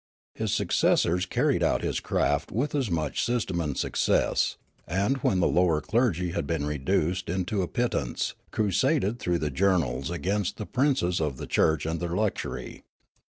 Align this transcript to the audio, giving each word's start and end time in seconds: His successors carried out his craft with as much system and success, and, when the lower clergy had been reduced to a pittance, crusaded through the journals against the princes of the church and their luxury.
His 0.33 0.51
successors 0.51 1.27
carried 1.27 1.61
out 1.61 1.83
his 1.83 1.99
craft 1.99 2.51
with 2.51 2.73
as 2.73 2.89
much 2.89 3.23
system 3.23 3.61
and 3.61 3.77
success, 3.77 4.57
and, 4.87 5.17
when 5.17 5.41
the 5.41 5.47
lower 5.47 5.79
clergy 5.79 6.31
had 6.31 6.47
been 6.47 6.65
reduced 6.65 7.27
to 7.45 7.61
a 7.61 7.67
pittance, 7.67 8.33
crusaded 8.49 9.19
through 9.19 9.37
the 9.37 9.51
journals 9.51 10.09
against 10.09 10.57
the 10.57 10.65
princes 10.65 11.21
of 11.21 11.37
the 11.37 11.45
church 11.45 11.85
and 11.85 11.99
their 11.99 12.15
luxury. 12.15 12.81